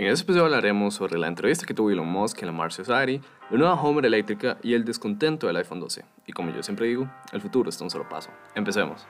[0.00, 3.20] En este episodio hablaremos sobre la entrevista que tuvo Elon Musk en la Mars Society,
[3.50, 6.04] la nueva Homer eléctrica y el descontento del iPhone 12.
[6.24, 8.30] Y como yo siempre digo, el futuro está un solo paso.
[8.54, 9.08] Empecemos.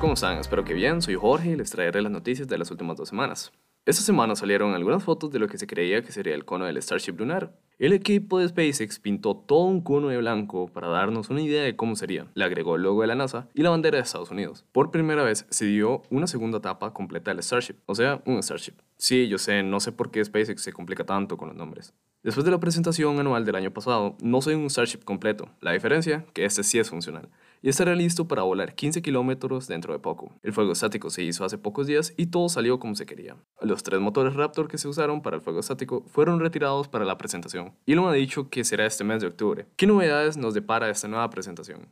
[0.00, 0.38] ¿Cómo están?
[0.38, 1.00] Espero que bien.
[1.00, 3.52] Soy Jorge y les traeré las noticias de las últimas dos semanas.
[3.86, 6.82] Esta semana salieron algunas fotos de lo que se creía que sería el cono del
[6.82, 7.52] Starship lunar.
[7.78, 11.76] El equipo de SpaceX pintó todo un cono de blanco para darnos una idea de
[11.76, 12.26] cómo sería.
[12.34, 14.64] Le agregó el logo de la NASA y la bandera de Estados Unidos.
[14.72, 18.74] Por primera vez se dio una segunda etapa completa del Starship, o sea, un Starship.
[18.96, 21.94] Sí, yo sé, no sé por qué SpaceX se complica tanto con los nombres.
[22.24, 25.48] Después de la presentación anual del año pasado, no soy un Starship completo.
[25.60, 27.28] La diferencia, que este sí es funcional
[27.62, 30.32] y estará listo para volar 15 kilómetros dentro de poco.
[30.42, 33.36] El fuego estático se hizo hace pocos días y todo salió como se quería.
[33.60, 37.18] Los tres motores Raptor que se usaron para el fuego estático fueron retirados para la
[37.18, 37.74] presentación.
[37.86, 39.66] Elon ha dicho que será este mes de octubre.
[39.76, 41.88] ¿Qué novedades nos depara esta nueva presentación?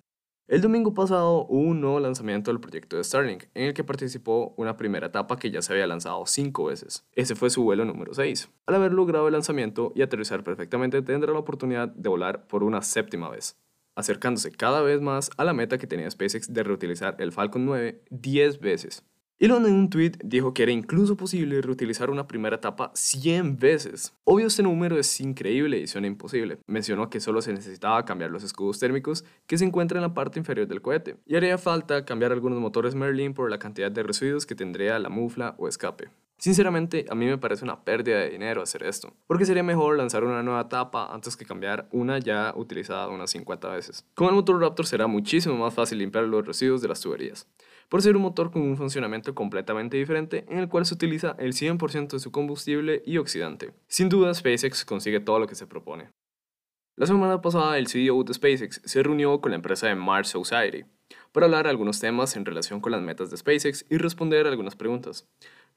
[0.46, 4.52] El domingo pasado hubo un nuevo lanzamiento del proyecto de Starlink, en el que participó
[4.58, 7.06] una primera etapa que ya se había lanzado cinco veces.
[7.12, 8.50] Ese fue su vuelo número 6.
[8.66, 12.82] Al haber logrado el lanzamiento y aterrizar perfectamente, tendrá la oportunidad de volar por una
[12.82, 13.56] séptima vez
[13.94, 18.02] acercándose cada vez más a la meta que tenía SpaceX de reutilizar el Falcon 9
[18.10, 19.04] 10 veces.
[19.40, 24.14] Elon en un tweet dijo que era incluso posible reutilizar una primera etapa 100 veces.
[24.22, 26.58] Obvio este número es increíble y suena imposible.
[26.66, 30.38] Mencionó que solo se necesitaba cambiar los escudos térmicos que se encuentran en la parte
[30.38, 34.46] inferior del cohete y haría falta cambiar algunos motores Merlin por la cantidad de residuos
[34.46, 36.10] que tendría la mufla o escape.
[36.38, 40.24] Sinceramente, a mí me parece una pérdida de dinero hacer esto, porque sería mejor lanzar
[40.24, 44.04] una nueva tapa antes que cambiar una ya utilizada unas 50 veces.
[44.14, 47.48] Con el motor Raptor será muchísimo más fácil limpiar los residuos de las tuberías,
[47.88, 51.52] por ser un motor con un funcionamiento completamente diferente en el cual se utiliza el
[51.52, 53.72] 100% de su combustible y oxidante.
[53.86, 56.10] Sin duda, SpaceX consigue todo lo que se propone.
[56.96, 60.84] La semana pasada, el CEO de SpaceX se reunió con la empresa de Mars Society
[61.32, 65.28] para hablar algunos temas en relación con las metas de SpaceX y responder algunas preguntas.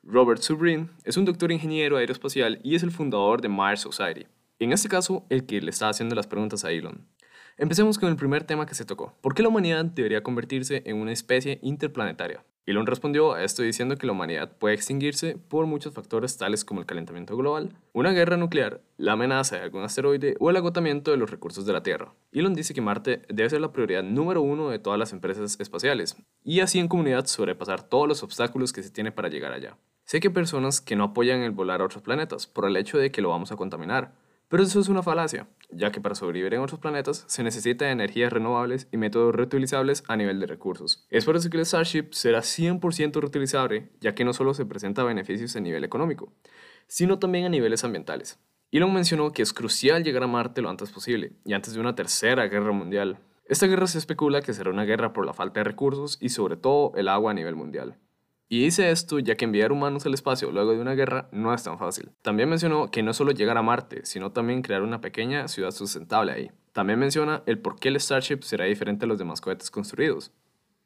[0.10, 4.26] Robert Subrin es un doctor ingeniero aeroespacial y es el fundador de Mars Society.
[4.58, 7.06] En este caso, el que le está haciendo las preguntas a Elon.
[7.58, 9.14] Empecemos con el primer tema que se tocó.
[9.20, 12.46] ¿Por qué la humanidad debería convertirse en una especie interplanetaria?
[12.66, 16.80] Elon respondió a esto diciendo que la humanidad puede extinguirse por muchos factores tales como
[16.80, 21.18] el calentamiento global, una guerra nuclear, la amenaza de algún asteroide o el agotamiento de
[21.18, 22.14] los recursos de la Tierra.
[22.32, 26.16] Elon dice que Marte debe ser la prioridad número uno de todas las empresas espaciales
[26.46, 29.78] y así en comunidad sobrepasar todos los obstáculos que se tiene para llegar allá.
[30.08, 32.98] Sé que hay personas que no apoyan el volar a otros planetas por el hecho
[32.98, 34.14] de que lo vamos a contaminar,
[34.48, 38.32] pero eso es una falacia, ya que para sobrevivir en otros planetas se necesita energías
[38.32, 41.06] renovables y métodos reutilizables a nivel de recursos.
[41.10, 45.04] Es por eso que el Starship será 100% reutilizable, ya que no solo se presenta
[45.04, 46.32] beneficios a nivel económico,
[46.88, 48.40] sino también a niveles ambientales.
[48.72, 51.96] Elon mencionó que es crucial llegar a Marte lo antes posible, y antes de una
[51.96, 53.18] tercera guerra mundial.
[53.44, 56.56] Esta guerra se especula que será una guerra por la falta de recursos y sobre
[56.56, 57.98] todo el agua a nivel mundial.
[58.50, 61.64] Y dice esto ya que enviar humanos al espacio luego de una guerra no es
[61.64, 62.12] tan fácil.
[62.22, 66.32] También mencionó que no solo llegar a Marte, sino también crear una pequeña ciudad sustentable
[66.32, 66.52] ahí.
[66.72, 70.32] También menciona el por qué el Starship será diferente a los demás cohetes construidos.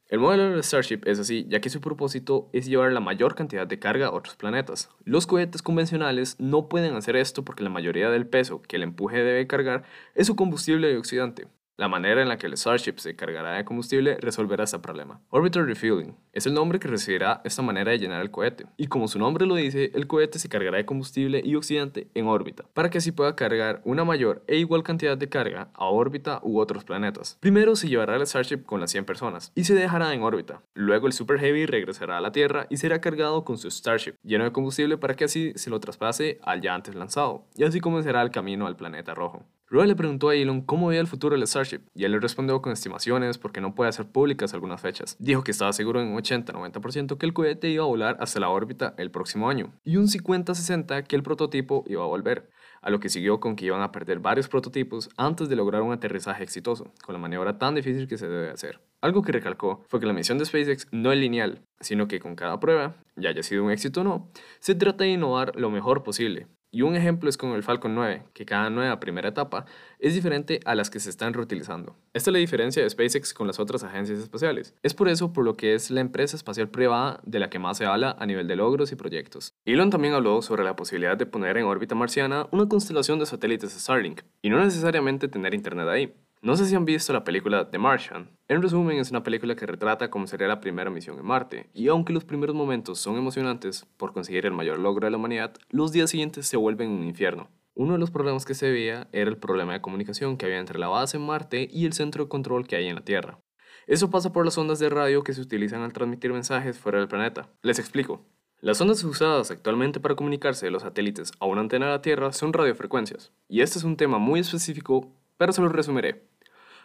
[0.07, 3.67] El modelo del Starship es así, ya que su propósito es llevar la mayor cantidad
[3.67, 4.89] de carga a otros planetas.
[5.05, 9.23] Los cohetes convencionales no pueden hacer esto porque la mayoría del peso que el empuje
[9.23, 9.83] debe cargar
[10.16, 11.47] es su combustible y oxidante.
[11.81, 15.19] La manera en la que el Starship se cargará de combustible resolverá este problema.
[15.31, 18.68] Orbital Refueling es el nombre que recibirá esta manera de llenar el cohete.
[18.78, 22.28] Y como su nombre lo dice, el cohete se cargará de combustible y oxidante en
[22.28, 26.40] órbita, para que así pueda cargar una mayor e igual cantidad de carga a órbita
[26.44, 27.40] u otros planetas.
[27.40, 30.62] Primero se llevará el Starship con las 100 personas y se dejará en órbita.
[30.75, 34.44] Luego el Super Heavy regresará a la Tierra y será cargado con su Starship, lleno
[34.44, 38.22] de combustible para que así se lo traspase al ya antes lanzado, y así comenzará
[38.22, 39.48] el camino al planeta rojo.
[39.71, 42.61] Roy le preguntó a Elon cómo veía el futuro del Starship y él le respondió
[42.61, 45.15] con estimaciones porque no puede hacer públicas algunas fechas.
[45.17, 48.49] Dijo que estaba seguro en un 80-90% que el cohete iba a volar hasta la
[48.49, 52.49] órbita el próximo año y un 50-60% que el prototipo iba a volver,
[52.81, 55.93] a lo que siguió con que iban a perder varios prototipos antes de lograr un
[55.93, 58.81] aterrizaje exitoso, con la maniobra tan difícil que se debe hacer.
[59.00, 62.35] Algo que recalcó fue que la misión de SpaceX no es lineal, sino que con
[62.35, 66.03] cada prueba, ya haya sido un éxito o no, se trata de innovar lo mejor
[66.03, 69.65] posible, y un ejemplo es con el Falcon 9, que cada nueva primera etapa
[70.00, 71.95] es diferente a las que se están reutilizando.
[72.13, 74.73] Esta es la diferencia de SpaceX con las otras agencias espaciales.
[74.81, 77.77] Es por eso por lo que es la empresa espacial privada de la que más
[77.77, 79.53] se habla a nivel de logros y proyectos.
[79.65, 83.74] Elon también habló sobre la posibilidad de poner en órbita marciana una constelación de satélites
[83.74, 86.13] Starlink, y no necesariamente tener internet ahí.
[86.43, 88.27] No sé si han visto la película The Martian.
[88.47, 91.88] En resumen, es una película que retrata cómo sería la primera misión en Marte, y
[91.88, 95.91] aunque los primeros momentos son emocionantes por conseguir el mayor logro de la humanidad, los
[95.91, 97.51] días siguientes se vuelven un infierno.
[97.75, 100.79] Uno de los problemas que se veía era el problema de comunicación que había entre
[100.79, 103.38] la base en Marte y el centro de control que hay en la Tierra.
[103.85, 107.07] Eso pasa por las ondas de radio que se utilizan al transmitir mensajes fuera del
[107.07, 107.49] planeta.
[107.61, 108.25] Les explico.
[108.61, 112.33] Las ondas usadas actualmente para comunicarse de los satélites a una antena de la Tierra
[112.33, 116.31] son radiofrecuencias, y este es un tema muy específico, pero se lo resumiré.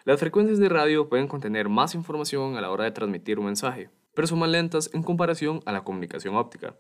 [0.06, 3.90] Las frecuencias de radio pueden contener más información a la hora de transmitir un mensaje,
[4.14, 6.76] pero son más lentas en comparación a la comunicación óptica.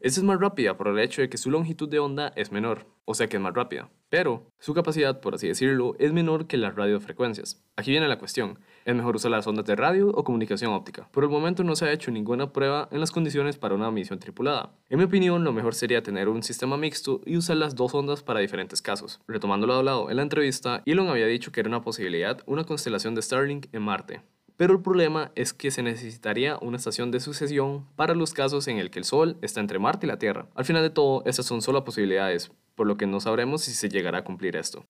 [0.00, 2.86] Esta es más rápida por el hecho de que su longitud de onda es menor,
[3.04, 6.56] o sea que es más rápida, pero su capacidad, por así decirlo, es menor que
[6.56, 7.62] las radiofrecuencias.
[7.76, 11.08] Aquí viene la cuestión, ¿es mejor usar las ondas de radio o comunicación óptica?
[11.10, 14.18] Por el momento no se ha hecho ninguna prueba en las condiciones para una misión
[14.18, 14.74] tripulada.
[14.88, 18.22] En mi opinión, lo mejor sería tener un sistema mixto y usar las dos ondas
[18.22, 19.20] para diferentes casos.
[19.26, 23.14] Retomando lo hablado en la entrevista, Elon había dicho que era una posibilidad una constelación
[23.14, 24.22] de Starlink en Marte,
[24.56, 28.78] pero el problema es que se necesitaría una estación de sucesión para los casos en
[28.78, 30.46] el que el Sol está entre Marte y la Tierra.
[30.54, 33.88] Al final de todo, estas son solo posibilidades, por lo que no sabremos si se
[33.88, 34.84] llegará a cumplir esto.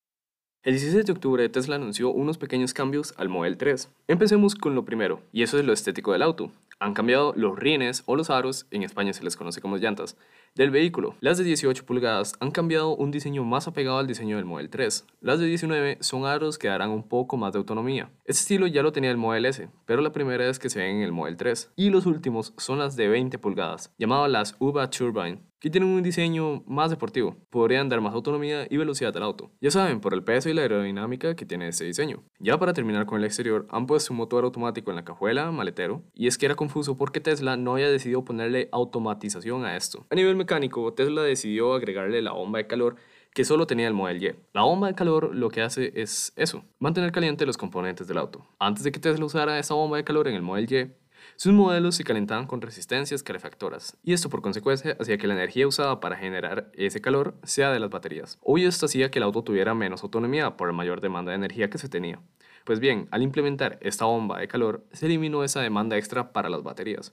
[0.63, 3.91] El 16 de octubre Tesla anunció unos pequeños cambios al Model 3.
[4.09, 6.51] Empecemos con lo primero, y eso es lo estético del auto.
[6.79, 10.17] Han cambiado los rines o los aros, en España se les conoce como llantas,
[10.55, 11.17] del vehículo.
[11.21, 15.07] Las de 18 pulgadas han cambiado un diseño más apegado al diseño del Model 3.
[15.21, 18.11] Las de 19 son aros que darán un poco más de autonomía.
[18.25, 20.97] Este estilo ya lo tenía el Model S, pero la primera vez que se ven
[20.97, 21.73] en el Model 3.
[21.77, 26.03] Y los últimos son las de 20 pulgadas, llamadas las UVA Turbine que tienen un
[26.03, 27.39] diseño más deportivo.
[27.49, 29.51] Podrían dar más autonomía y velocidad al auto.
[29.63, 32.23] Ya saben, por el peso y la aerodinámica que tiene este diseño.
[32.39, 36.03] Ya para terminar con el exterior, han puesto un motor automático en la cajuela, maletero,
[36.13, 40.07] y es que era confuso porque Tesla no había decidido ponerle automatización a esto.
[40.11, 42.97] A nivel mecánico, Tesla decidió agregarle la bomba de calor
[43.35, 44.33] que solo tenía el Model Y.
[44.55, 48.47] La bomba de calor lo que hace es eso, mantener caliente los componentes del auto.
[48.59, 51.05] Antes de que Tesla usara esa bomba de calor en el Model Y,
[51.37, 55.67] sus modelos se calentaban con resistencias calefactoras, y esto por consecuencia hacía que la energía
[55.67, 58.39] usada para generar ese calor sea de las baterías.
[58.41, 61.71] Hoy esto hacía que el auto tuviera menos autonomía por la mayor demanda de energía
[61.71, 62.21] que se tenía.
[62.65, 66.63] Pues bien, al implementar esta bomba de calor, se eliminó esa demanda extra para las
[66.63, 67.13] baterías.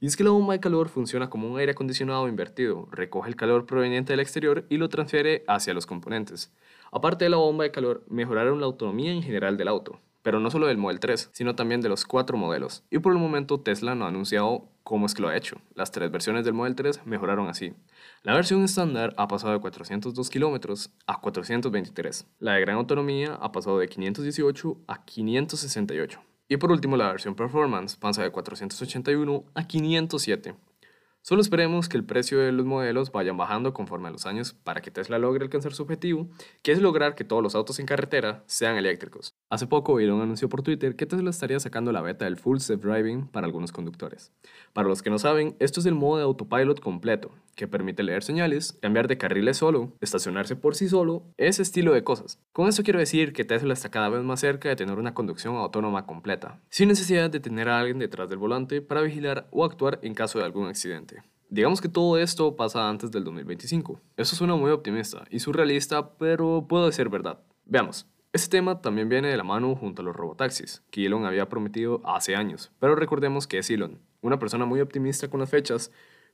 [0.00, 3.36] Y es que la bomba de calor funciona como un aire acondicionado invertido, recoge el
[3.36, 6.52] calor proveniente del exterior y lo transfiere hacia los componentes.
[6.90, 10.50] Aparte de la bomba de calor, mejoraron la autonomía en general del auto, pero no
[10.50, 12.84] solo del Model 3, sino también de los cuatro modelos.
[12.90, 15.56] Y por el momento Tesla no ha anunciado cómo es que lo ha hecho.
[15.74, 17.74] Las tres versiones del Model 3 mejoraron así.
[18.22, 22.26] La versión estándar ha pasado de 402 kilómetros a 423.
[22.38, 26.20] La de gran autonomía ha pasado de 518 a 568.
[26.48, 30.54] Y por último, la versión Performance pasa de 481 a 507.
[31.20, 34.80] Solo esperemos que el precio de los modelos vayan bajando conforme a los años para
[34.80, 36.30] que Tesla logre alcanzar su objetivo,
[36.62, 39.34] que es lograr que todos los autos en carretera sean eléctricos.
[39.50, 42.82] Hace poco Elon anunció por Twitter que Tesla estaría sacando la beta del Full Self
[42.82, 44.30] Driving para algunos conductores.
[44.74, 48.22] Para los que no saben, esto es el modo de autopilot completo, que permite leer
[48.22, 52.38] señales, cambiar de carriles solo, estacionarse por sí solo, ese estilo de cosas.
[52.52, 55.56] Con esto quiero decir que Tesla está cada vez más cerca de tener una conducción
[55.56, 59.98] autónoma completa, sin necesidad de tener a alguien detrás del volante para vigilar o actuar
[60.02, 61.22] en caso de algún accidente.
[61.48, 63.98] Digamos que todo esto pasa antes del 2025.
[64.18, 67.40] Eso suena muy optimista y surrealista, pero puede ser verdad.
[67.64, 68.06] Veamos.
[68.38, 72.00] Este tema también viene de la mano junto a los robotaxis, que Elon había prometido
[72.04, 75.90] hace años, pero recordemos que es Elon, una persona muy optimista con las fechas,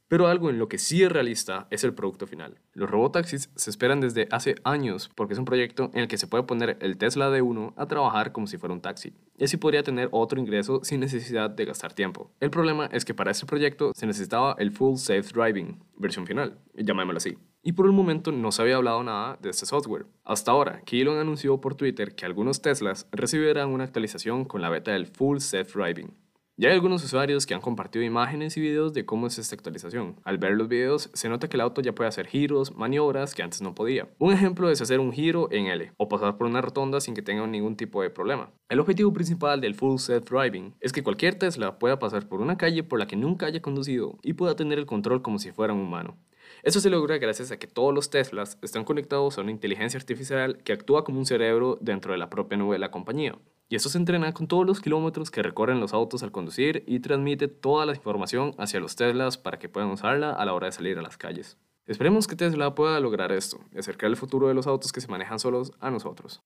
[0.07, 2.59] pero algo en lo que sí es realista es el producto final.
[2.75, 6.27] Los robotaxis se esperan desde hace años porque es un proyecto en el que se
[6.27, 9.15] puede poner el Tesla de uno a trabajar como si fuera un taxi.
[9.39, 12.31] Y así podría tener otro ingreso sin necesidad de gastar tiempo.
[12.39, 16.59] El problema es que para este proyecto se necesitaba el Full Safe Driving, versión final,
[16.75, 17.39] llamémoslo así.
[17.67, 20.05] Y por el momento no se había hablado nada de este software.
[20.23, 24.93] Hasta ahora, Elon anunció por Twitter que algunos Teslas recibirán una actualización con la beta
[24.93, 26.13] del Full Safe Driving.
[26.59, 30.17] Ya hay algunos usuarios que han compartido imágenes y videos de cómo es esta actualización.
[30.25, 33.43] Al ver los videos, se nota que el auto ya puede hacer giros, maniobras que
[33.43, 34.09] antes no podía.
[34.19, 37.23] Un ejemplo es hacer un giro en L o pasar por una rotonda sin que
[37.23, 38.51] tenga ningún tipo de problema.
[38.69, 42.59] El objetivo principal del Full Self Driving es que cualquier Tesla pueda pasar por una
[42.59, 45.73] calle por la que nunca haya conducido y pueda tener el control como si fuera
[45.73, 46.19] un humano.
[46.65, 50.57] Eso se logra gracias a que todos los Teslas están conectados a una inteligencia artificial
[50.65, 53.37] que actúa como un cerebro dentro de la propia nube de la compañía.
[53.69, 57.01] Y esto se entrena con todos los kilómetros que recorren los autos al conducir y
[57.01, 60.73] transmite toda la información hacia los Teslas para que puedan usarla a la hora de
[60.73, 61.59] salir a las calles.
[61.85, 65.39] Esperemos que Tesla pueda lograr esto, acercar el futuro de los autos que se manejan
[65.39, 66.43] solos a nosotros.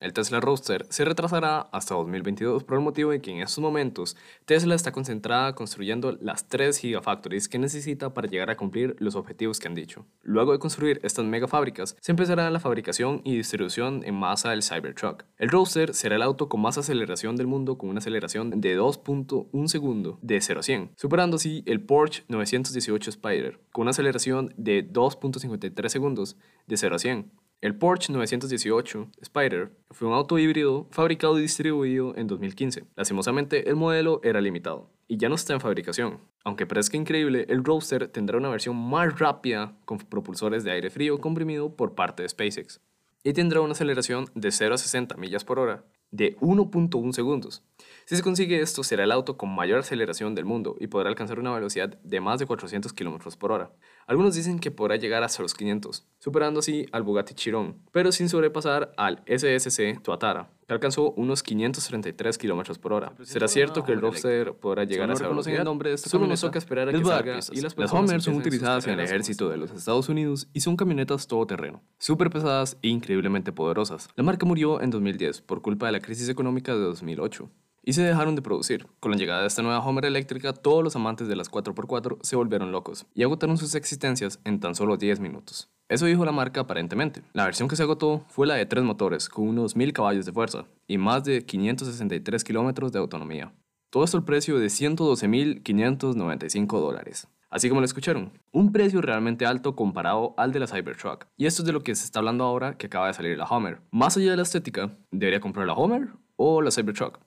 [0.00, 4.16] El Tesla Roadster se retrasará hasta 2022 por el motivo de que en estos momentos
[4.46, 9.60] Tesla está concentrada construyendo las 3 gigafactories que necesita para llegar a cumplir los objetivos
[9.60, 10.06] que han dicho.
[10.22, 15.24] Luego de construir estas megafábricas, se empezará la fabricación y distribución en masa del Cybertruck.
[15.36, 19.68] El Roadster será el auto con más aceleración del mundo con una aceleración de 2.1
[19.68, 24.90] segundo de 0 a 100, superando así el Porsche 918 Spider con una aceleración de
[24.90, 27.49] 2.53 segundos de 0 a 100.
[27.60, 32.84] El Porsche 918 Spider fue un auto híbrido fabricado y distribuido en 2015.
[32.96, 36.20] Lastimosamente, el modelo era limitado y ya no está en fabricación.
[36.42, 41.20] Aunque parezca increíble, el Roadster tendrá una versión más rápida con propulsores de aire frío
[41.20, 42.80] comprimido por parte de SpaceX
[43.24, 47.62] y tendrá una aceleración de 0 a 60 millas por hora de 1.1 segundos.
[48.10, 51.38] Si se consigue esto, será el auto con mayor aceleración del mundo y podrá alcanzar
[51.38, 53.70] una velocidad de más de 400 km por hora.
[54.08, 58.28] Algunos dicen que podrá llegar hasta los 500, superando así al Bugatti Chiron, pero sin
[58.28, 63.12] sobrepasar al SSC Tuatara, que alcanzó unos 533 km por hora.
[63.22, 65.58] ¿Será cierto que el Roadster podrá llegar a esa velocidad?
[65.58, 68.20] el nombre de esta Solo nos toca esperar a que salga y las, las Hummer
[68.20, 72.76] son utilizadas en el ejército de los Estados Unidos y son camionetas todoterreno, súper pesadas
[72.82, 74.08] e increíblemente poderosas.
[74.16, 77.48] La marca murió en 2010 por culpa de la crisis económica de 2008
[77.82, 78.86] y se dejaron de producir.
[79.00, 82.36] Con la llegada de esta nueva Homer eléctrica, todos los amantes de las 4x4 se
[82.36, 85.70] volvieron locos y agotaron sus existencias en tan solo 10 minutos.
[85.88, 87.22] Eso dijo la marca aparentemente.
[87.32, 90.32] La versión que se agotó fue la de tres motores con unos 1000 caballos de
[90.32, 93.52] fuerza y más de 563 kilómetros de autonomía.
[93.90, 97.26] Todo esto al precio de 112.595 dólares.
[97.50, 101.26] Así como lo escucharon, un precio realmente alto comparado al de la Cybertruck.
[101.36, 103.46] Y esto es de lo que se está hablando ahora que acaba de salir la
[103.46, 103.80] Homer.
[103.90, 107.18] Más allá de la estética, ¿debería comprar la Homer o la Cybertruck?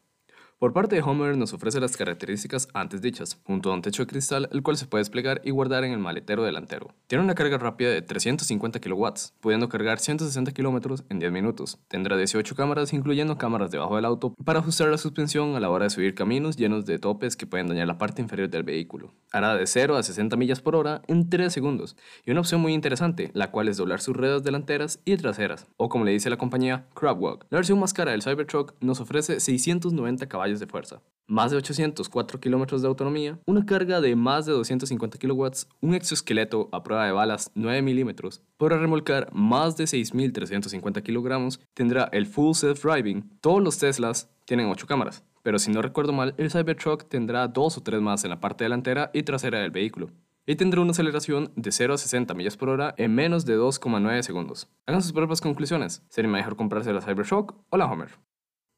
[0.64, 4.08] Por parte de Homer nos ofrece las características antes dichas, junto a un techo de
[4.08, 6.96] cristal el cual se puede desplegar y guardar en el maletero delantero.
[7.08, 9.08] Tiene una carga rápida de 350 kW,
[9.42, 11.80] pudiendo cargar 160 km en 10 minutos.
[11.90, 15.84] Tendrá 18 cámaras, incluyendo cámaras debajo del auto, para ajustar la suspensión a la hora
[15.84, 19.12] de subir caminos llenos de topes que pueden dañar la parte inferior del vehículo.
[19.34, 22.74] Hará de 0 a 60 millas por hora en 3 segundos, y una opción muy
[22.74, 26.38] interesante, la cual es doblar sus ruedas delanteras y traseras, o como le dice la
[26.38, 27.48] compañía, Crabwalk.
[27.50, 32.40] La versión más cara del Cybertruck nos ofrece 690 caballos de fuerza, más de 804
[32.40, 37.12] kilómetros de autonomía, una carga de más de 250 kilowatts, un exoesqueleto a prueba de
[37.12, 43.62] balas 9 milímetros, podrá remolcar más de 6.350 kilogramos, tendrá el Full Self Driving, todos
[43.62, 47.82] los Teslas tienen 8 cámaras, pero si no recuerdo mal, el Cybertruck tendrá 2 o
[47.82, 50.10] 3 más en la parte delantera y trasera del vehículo.
[50.46, 54.22] Y tendrá una aceleración de 0 a 60 millas por hora en menos de 2,9
[54.24, 54.68] segundos.
[54.86, 56.04] Hagan sus propias conclusiones.
[56.10, 58.10] ¿Sería mejor comprarse la Cybertruck o la Homer?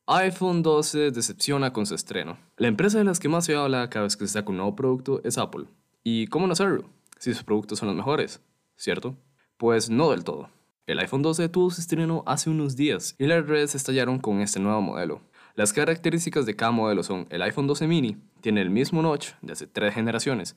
[0.07, 2.37] iPhone 12 decepciona con su estreno.
[2.57, 4.75] La empresa de las que más se habla cada vez que se saca un nuevo
[4.75, 5.65] producto es Apple.
[6.03, 6.85] ¿Y cómo no hacerlo?
[7.17, 8.39] Si sus productos son los mejores,
[8.75, 9.15] ¿cierto?
[9.57, 10.49] Pues no del todo.
[10.85, 14.59] El iPhone 12 tuvo su estreno hace unos días y las redes estallaron con este
[14.59, 15.21] nuevo modelo.
[15.55, 19.53] Las características de cada modelo son el iPhone 12 mini, tiene el mismo notch de
[19.53, 20.55] hace tres generaciones,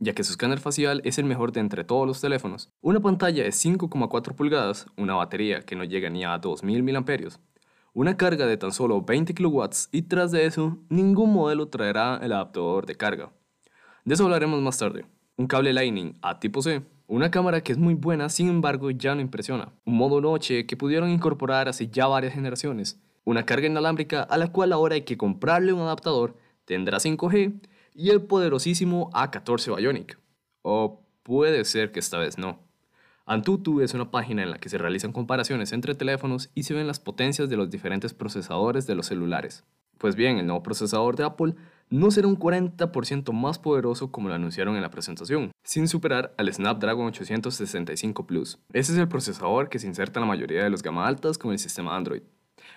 [0.00, 3.44] ya que su escáner facial es el mejor de entre todos los teléfonos, una pantalla
[3.44, 7.38] de 5,4 pulgadas, una batería que no llega ni a 2000 mAh,
[7.94, 12.32] una carga de tan solo 20 kW y tras de eso, ningún modelo traerá el
[12.32, 13.32] adaptador de carga.
[14.04, 15.04] De eso hablaremos más tarde.
[15.36, 19.14] Un cable Lightning a tipo C, una cámara que es muy buena, sin embargo ya
[19.14, 19.72] no impresiona.
[19.84, 23.00] Un modo noche que pudieron incorporar hace ya varias generaciones.
[23.24, 27.60] Una carga inalámbrica a la cual ahora hay que comprarle un adaptador, tendrá 5G
[27.94, 30.18] y el poderosísimo A14 Bionic.
[30.62, 32.67] O puede ser que esta vez no.
[33.30, 36.86] Antutu es una página en la que se realizan comparaciones entre teléfonos y se ven
[36.86, 39.64] las potencias de los diferentes procesadores de los celulares.
[39.98, 41.54] Pues bien, el nuevo procesador de Apple
[41.90, 46.50] no será un 40% más poderoso como lo anunciaron en la presentación, sin superar al
[46.50, 48.60] Snapdragon 865 Plus.
[48.72, 51.52] Ese es el procesador que se inserta en la mayoría de los gama altas con
[51.52, 52.22] el sistema Android.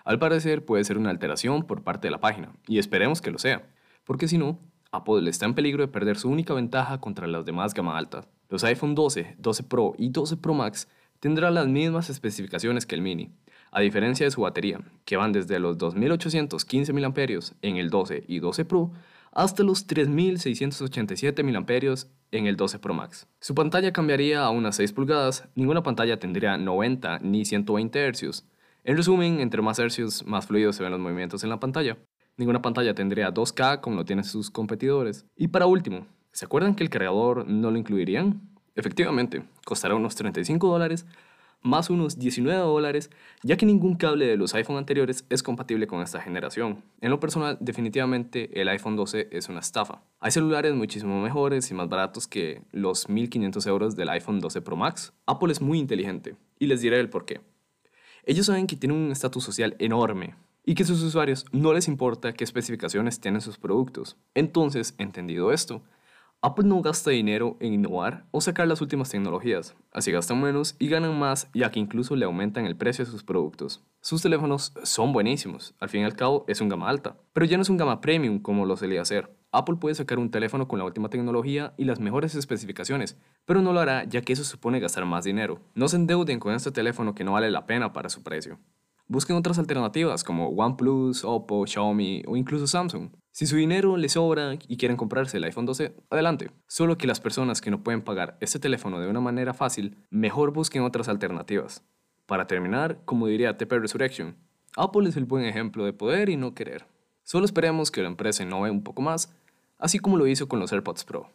[0.03, 3.39] Al parecer puede ser una alteración por parte de la página, y esperemos que lo
[3.39, 3.69] sea,
[4.03, 4.59] porque si no,
[4.91, 8.27] Apple está en peligro de perder su única ventaja contra las demás gama alta.
[8.51, 10.89] Los iPhone 12, 12 Pro y 12 Pro Max
[11.21, 13.31] tendrán las mismas especificaciones que el Mini,
[13.71, 17.13] a diferencia de su batería, que van desde los 2815 mAh
[17.61, 18.91] en el 12 y 12 Pro
[19.31, 21.65] hasta los 3687 mAh
[22.31, 23.25] en el 12 Pro Max.
[23.39, 28.43] Su pantalla cambiaría a unas 6 pulgadas, ninguna pantalla tendría 90 ni 120 Hz.
[28.83, 31.97] En resumen, entre más hercios, más fluidos se ven los movimientos en la pantalla.
[32.35, 35.25] Ninguna pantalla tendría 2K como lo tienen sus competidores.
[35.37, 38.41] Y para último, ¿Se acuerdan que el cargador no lo incluirían?
[38.75, 41.05] Efectivamente, costará unos 35 dólares
[41.61, 43.09] más unos 19 dólares,
[43.43, 46.83] ya que ningún cable de los iPhone anteriores es compatible con esta generación.
[47.01, 50.01] En lo personal, definitivamente el iPhone 12 es una estafa.
[50.19, 54.75] Hay celulares muchísimo mejores y más baratos que los 1500 euros del iPhone 12 Pro
[54.75, 55.13] Max.
[55.25, 57.41] Apple es muy inteligente, y les diré el por qué.
[58.25, 62.33] Ellos saben que tienen un estatus social enorme, y que sus usuarios no les importa
[62.33, 64.17] qué especificaciones tienen sus productos.
[64.35, 65.81] Entonces, entendido esto,
[66.43, 70.87] Apple no gasta dinero en innovar o sacar las últimas tecnologías, así gastan menos y
[70.87, 73.83] ganan más ya que incluso le aumentan el precio a sus productos.
[74.01, 77.57] Sus teléfonos son buenísimos, al fin y al cabo es un gama alta, pero ya
[77.57, 79.29] no es un gama premium como lo solía ser.
[79.51, 83.71] Apple puede sacar un teléfono con la última tecnología y las mejores especificaciones, pero no
[83.71, 85.59] lo hará ya que eso supone gastar más dinero.
[85.75, 88.57] No se endeuden con este teléfono que no vale la pena para su precio.
[89.07, 93.11] Busquen otras alternativas como OnePlus, Oppo, Xiaomi o incluso Samsung.
[93.33, 96.51] Si su dinero les sobra y quieren comprarse el iPhone 12, adelante.
[96.67, 100.51] Solo que las personas que no pueden pagar este teléfono de una manera fácil, mejor
[100.51, 101.81] busquen otras alternativas.
[102.25, 104.35] Para terminar, como diría TP Resurrection,
[104.75, 106.85] Apple es el buen ejemplo de poder y no querer.
[107.23, 109.33] Solo esperemos que la empresa innove un poco más,
[109.77, 111.29] así como lo hizo con los AirPods Pro.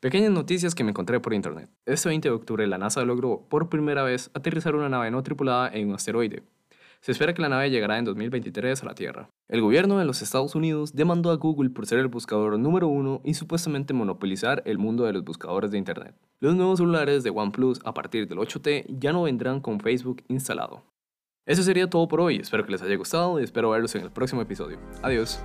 [0.00, 1.68] Pequeñas noticias que me encontré por internet.
[1.84, 5.68] Este 20 de octubre la NASA logró por primera vez aterrizar una nave no tripulada
[5.68, 6.44] en un asteroide.
[7.00, 9.28] Se espera que la nave llegará en 2023 a la Tierra.
[9.48, 13.20] El gobierno de los Estados Unidos demandó a Google por ser el buscador número uno
[13.24, 16.16] y supuestamente monopolizar el mundo de los buscadores de Internet.
[16.40, 20.82] Los nuevos celulares de OnePlus a partir del 8T ya no vendrán con Facebook instalado.
[21.46, 24.10] Eso sería todo por hoy, espero que les haya gustado y espero verlos en el
[24.10, 24.80] próximo episodio.
[25.00, 25.38] Adiós.